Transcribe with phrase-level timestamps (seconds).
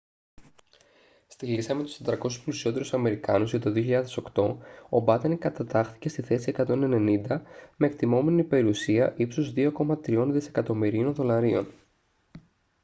[1.27, 3.71] στη λίστα με τους 400 πλουσιότερους αμερικάνους για το
[4.89, 7.41] 2008 ο batten κατατάχθηκε στη θέση 190
[7.77, 11.67] με εκτιμώμενη περιουσία ύψους 2,3 δισεκατομμυρίων δολαρίων